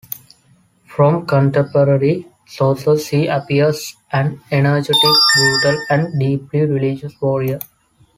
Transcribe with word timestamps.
From 0.87 1.27
contemporary 1.27 2.25
sources 2.47 3.07
he 3.09 3.27
appears 3.27 3.95
an 4.11 4.41
energetic, 4.51 4.95
brutal 5.35 5.79
and 5.91 6.19
deeply 6.19 6.61
religious 6.61 7.13
warrior. 7.21 7.59